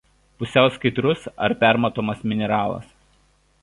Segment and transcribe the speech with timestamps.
[0.37, 2.93] Pusiau skaidrus ar permatomas mineralas.